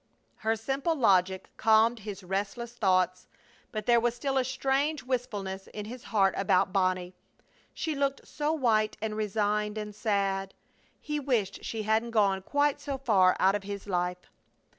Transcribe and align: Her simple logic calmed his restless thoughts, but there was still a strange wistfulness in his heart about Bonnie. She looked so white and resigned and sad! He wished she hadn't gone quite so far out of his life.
Her 0.37 0.55
simple 0.55 0.95
logic 0.95 1.51
calmed 1.57 1.99
his 1.99 2.23
restless 2.23 2.73
thoughts, 2.73 3.27
but 3.71 3.85
there 3.85 3.99
was 3.99 4.15
still 4.15 4.35
a 4.39 4.43
strange 4.43 5.03
wistfulness 5.03 5.67
in 5.75 5.85
his 5.85 6.05
heart 6.05 6.33
about 6.35 6.73
Bonnie. 6.73 7.13
She 7.71 7.93
looked 7.93 8.27
so 8.27 8.51
white 8.51 8.97
and 8.99 9.15
resigned 9.15 9.77
and 9.77 9.93
sad! 9.93 10.55
He 10.99 11.19
wished 11.19 11.63
she 11.63 11.83
hadn't 11.83 12.09
gone 12.17 12.41
quite 12.41 12.81
so 12.81 12.97
far 12.97 13.35
out 13.39 13.53
of 13.53 13.61
his 13.61 13.85
life. 13.85 14.31